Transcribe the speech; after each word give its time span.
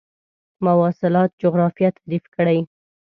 مواصلات 0.65 1.29
جغرافیه 1.41 1.89
تعریف 1.97 2.23
کړئ. 2.35 2.59